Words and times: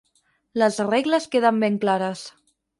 Les 0.61 0.79
regles 0.87 1.29
queden 1.37 1.63
ben 1.67 1.81
clares. 1.87 2.27